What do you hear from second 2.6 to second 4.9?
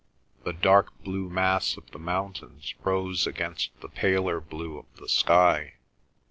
rose against the paler blue of